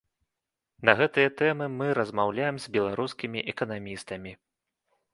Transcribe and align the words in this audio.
На 0.89 0.95
гэтыя 1.01 1.33
тэмы 1.43 1.69
мы 1.77 1.87
размаўляем 1.99 2.55
з 2.65 2.75
беларускімі 2.79 3.39
эканамістамі. 3.57 4.39